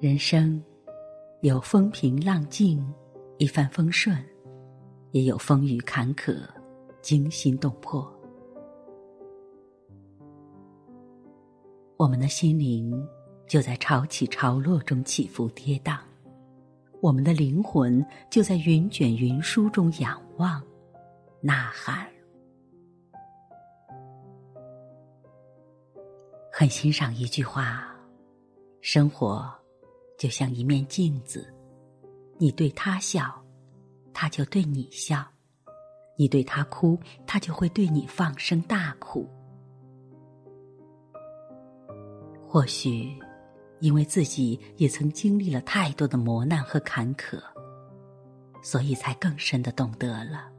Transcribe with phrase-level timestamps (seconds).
[0.00, 0.58] 人生
[1.42, 2.82] 有风平浪静、
[3.36, 4.16] 一帆风顺，
[5.10, 6.40] 也有风雨坎坷、
[7.02, 8.10] 惊心动魄。
[11.98, 13.06] 我们的心灵
[13.46, 15.98] 就在潮起潮落中起伏跌宕，
[17.02, 20.62] 我们的灵魂就在云卷云舒中仰望、
[21.42, 22.08] 呐喊。
[26.50, 27.94] 很欣赏一句话：
[28.80, 29.59] 生活。
[30.20, 31.50] 就像一面镜子，
[32.36, 33.42] 你对他笑，
[34.12, 35.24] 他就对你笑；
[36.14, 39.26] 你对他哭，他就会对你放声大哭。
[42.46, 43.18] 或许，
[43.78, 47.40] 因为自己也曾经历了太多的磨难和坎坷，
[48.60, 50.52] 所以才更深的懂得了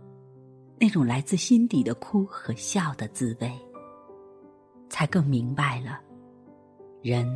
[0.80, 3.52] 那种来自心底的哭和笑的滋味，
[4.90, 6.02] 才更明白了
[7.04, 7.32] 人。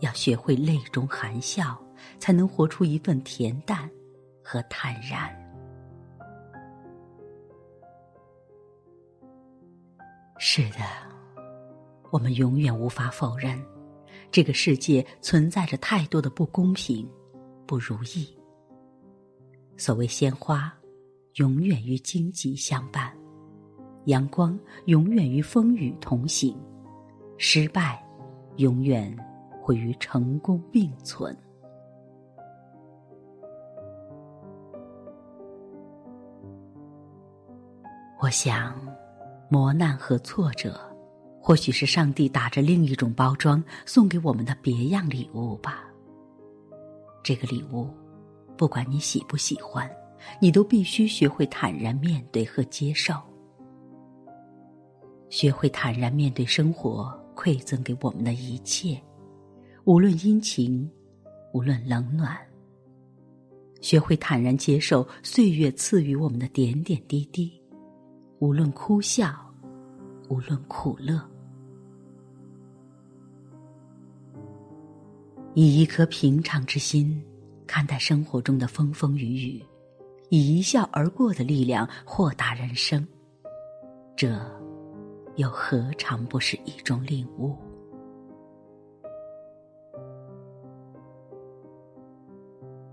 [0.00, 1.76] 要学会泪中含笑，
[2.18, 3.90] 才能活出一份恬淡
[4.42, 5.34] 和坦然。
[10.38, 10.78] 是的，
[12.10, 13.60] 我们永远无法否认，
[14.30, 17.08] 这个世界存在着太多的不公平、
[17.66, 18.32] 不如意。
[19.76, 20.72] 所谓鲜花，
[21.34, 23.10] 永远与荆棘相伴；
[24.04, 26.54] 阳光永远与风雨同行；
[27.36, 28.00] 失败，
[28.58, 29.16] 永远。
[29.68, 31.36] 会与成功并存。
[38.18, 38.74] 我想，
[39.50, 40.80] 磨难和挫折，
[41.38, 45.84] 或许是上帝打着另一种包装送给我们的别样礼物吧。
[47.22, 47.90] 这个礼物，
[48.56, 49.86] 不管你喜不喜欢，
[50.40, 53.12] 你都必须学会坦然面对和接受，
[55.28, 58.98] 学会坦然面对生活馈赠给我们的一切。
[59.88, 60.86] 无论阴晴，
[61.54, 62.36] 无论冷暖，
[63.80, 67.50] 学会坦然接受岁月赐予我们的点点滴滴，
[68.38, 69.34] 无论哭笑，
[70.28, 71.18] 无论苦乐，
[75.54, 77.18] 以一颗平常之心
[77.66, 79.64] 看待生活中的风风雨雨，
[80.28, 83.08] 以一笑而过的力量豁达人生，
[84.14, 84.38] 这
[85.36, 87.56] 又何尝不是一种领悟？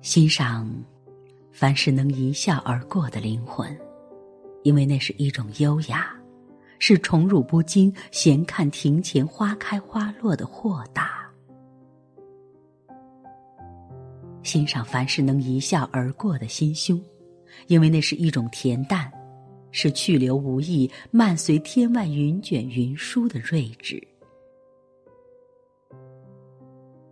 [0.06, 0.72] 欣赏，
[1.52, 3.76] 凡是能一笑而过的灵魂，
[4.62, 6.16] 因为那是一种优雅，
[6.78, 11.28] 是宠辱不惊、闲看庭前花开花落的豁达。
[14.44, 17.02] 欣赏凡是能一笑而过的心胸，
[17.66, 19.12] 因为那是一种恬淡，
[19.72, 24.00] 是去留无意、漫随天外云卷云舒的睿智。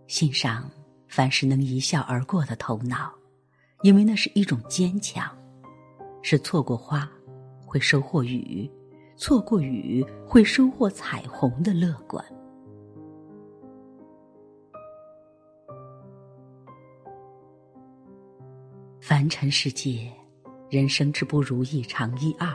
[0.06, 0.70] 欣赏。
[1.14, 3.14] 凡是能一笑而过的头脑，
[3.82, 5.30] 因为那是一种坚强，
[6.22, 7.08] 是错过花
[7.64, 8.68] 会收获雨，
[9.16, 12.24] 错过雨会收获彩虹的乐观。
[19.00, 20.12] 凡尘世界，
[20.68, 22.52] 人生之不如意常一二，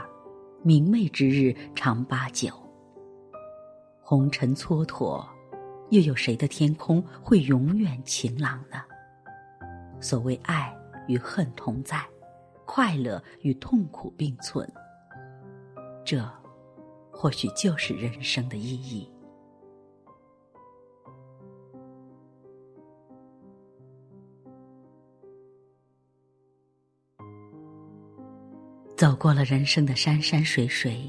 [0.63, 2.49] 明媚之日常八九。
[4.01, 5.25] 红尘蹉跎。
[5.91, 8.77] 又有谁的天空会永远晴朗呢？
[10.00, 10.73] 所谓爱
[11.07, 12.05] 与恨同在，
[12.66, 14.72] 快乐与痛苦并存，
[16.05, 16.23] 这
[17.11, 19.11] 或许就是人生的意义。
[28.95, 31.01] 走过了人生的山山水水，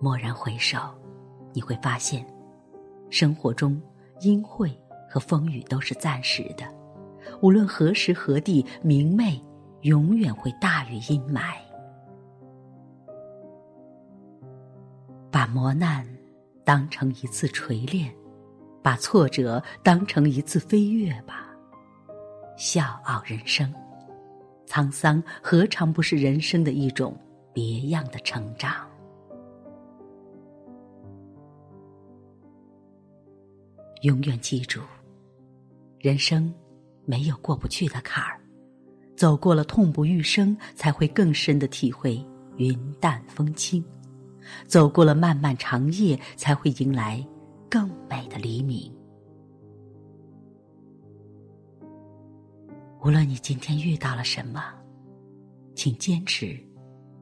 [0.00, 0.78] 蓦然回首，
[1.52, 2.26] 你会发现，
[3.08, 3.80] 生活中。
[4.22, 4.70] 阴晦
[5.10, 6.64] 和风雨都是暂时的，
[7.40, 9.40] 无论何时何地，明媚
[9.82, 11.54] 永远会大于阴霾。
[15.30, 16.06] 把磨难
[16.64, 18.14] 当成一次锤炼，
[18.82, 21.48] 把挫折当成一次飞跃吧。
[22.56, 23.72] 笑傲人生，
[24.66, 27.16] 沧桑何尝不是人生的一种
[27.52, 28.86] 别样的成长？
[34.02, 34.80] 永远记住，
[36.00, 36.52] 人生
[37.04, 38.40] 没有过不去的坎儿，
[39.16, 42.20] 走过了痛不欲生，才会更深的体会
[42.56, 43.80] 云淡风轻；
[44.66, 47.24] 走过了漫漫长夜，才会迎来
[47.70, 48.92] 更美的黎明。
[53.04, 54.64] 无论你今天遇到了什么，
[55.76, 56.58] 请坚持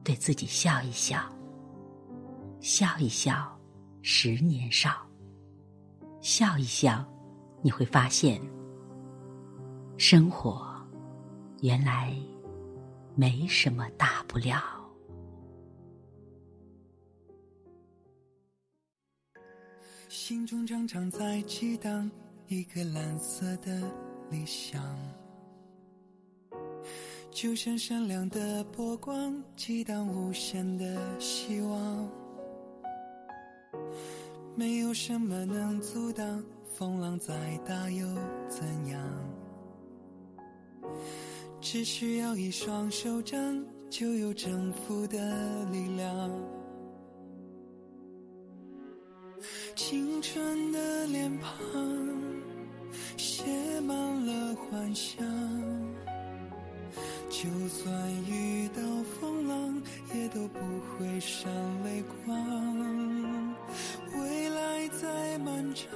[0.03, 1.31] 对自己笑一笑，
[2.59, 3.55] 笑一笑，
[4.01, 5.10] 十年少。
[6.21, 7.03] 笑一笑，
[7.63, 8.39] 你会发现，
[9.97, 10.63] 生活
[11.61, 12.15] 原来
[13.15, 14.61] 没什么大不了。
[20.09, 22.09] 心中常常在激荡
[22.47, 23.81] 一个蓝色的
[24.29, 24.79] 理想，
[27.31, 32.20] 就像闪亮的波光，激荡无限的希望。
[34.55, 36.43] 没有什么能阻挡，
[36.77, 37.33] 风浪再
[37.65, 38.05] 大又
[38.49, 39.01] 怎样？
[41.61, 43.37] 只需要一双手掌，
[43.89, 46.31] 就有征服的力量。
[49.75, 51.51] 青春的脸庞
[53.17, 53.43] 写
[53.81, 53.95] 满
[54.25, 55.25] 了幻想，
[57.29, 59.81] 就算遇到风浪，
[60.13, 61.49] 也都不会闪
[61.83, 63.00] 泪光。
[65.43, 65.87] 漫长，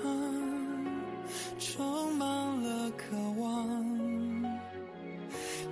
[1.59, 2.27] 充满
[2.63, 3.67] 了渴望。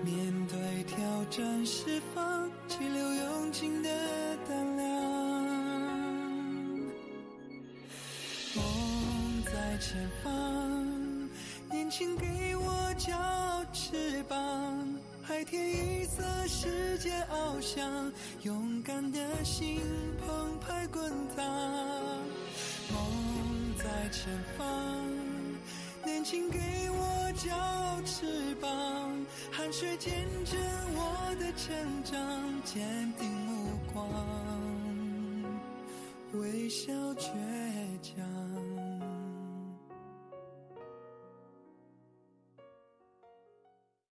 [0.04, 3.90] 面对挑战，释放激流勇进的
[4.48, 4.84] 胆量。
[8.56, 11.30] 梦在前方，
[11.72, 14.38] 年轻给我骄傲翅膀，
[15.22, 18.12] 海天一色，世界翱翔，
[18.44, 19.80] 勇敢的心
[20.20, 21.73] 澎湃滚烫。
[24.14, 24.68] 前方，
[26.06, 26.60] 年轻给
[26.92, 28.70] 我骄傲翅膀，
[29.52, 30.14] 汗水见
[30.46, 30.56] 证
[30.96, 34.08] 我的成长，坚定目光，
[36.34, 37.28] 微笑倔
[38.04, 38.83] 强。